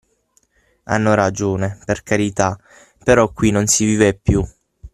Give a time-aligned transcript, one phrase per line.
[0.85, 2.57] Hanno ragione, per carità,
[3.03, 4.43] però qui non si vive più.